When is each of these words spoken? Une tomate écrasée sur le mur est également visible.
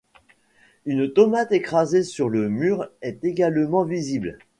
Une 0.85 1.13
tomate 1.13 1.51
écrasée 1.51 2.01
sur 2.01 2.27
le 2.27 2.49
mur 2.49 2.89
est 3.03 3.23
également 3.23 3.83
visible. 3.85 4.39